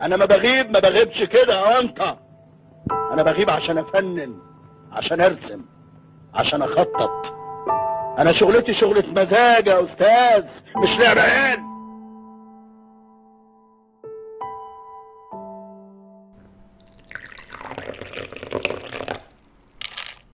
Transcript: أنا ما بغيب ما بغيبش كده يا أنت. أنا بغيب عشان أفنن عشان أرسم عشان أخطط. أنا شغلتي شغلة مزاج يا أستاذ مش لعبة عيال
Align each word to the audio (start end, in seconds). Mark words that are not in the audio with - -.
أنا 0.00 0.16
ما 0.16 0.24
بغيب 0.24 0.70
ما 0.70 0.78
بغيبش 0.80 1.22
كده 1.22 1.54
يا 1.60 1.80
أنت. 1.80 2.16
أنا 3.12 3.22
بغيب 3.22 3.50
عشان 3.50 3.78
أفنن 3.78 4.34
عشان 4.92 5.20
أرسم 5.20 5.64
عشان 6.34 6.62
أخطط. 6.62 7.34
أنا 8.18 8.32
شغلتي 8.32 8.72
شغلة 8.72 9.04
مزاج 9.08 9.66
يا 9.66 9.82
أستاذ 9.84 10.44
مش 10.76 10.98
لعبة 10.98 11.20
عيال 11.20 11.58